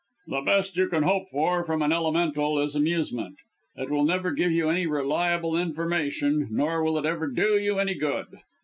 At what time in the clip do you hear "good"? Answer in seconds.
7.93-8.25